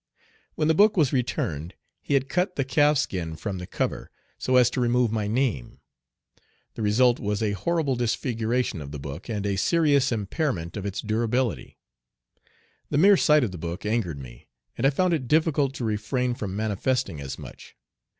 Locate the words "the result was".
6.73-7.43